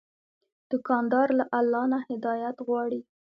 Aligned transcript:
دوکاندار 0.71 1.27
له 1.39 1.45
الله 1.59 1.83
نه 1.91 1.99
هدایت 2.09 2.57
غواړي. 2.67 3.01